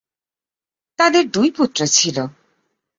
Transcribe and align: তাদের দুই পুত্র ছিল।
তাদের 0.99 1.23
দুই 1.29 1.49
পুত্র 1.51 1.79
ছিল। 1.87 2.17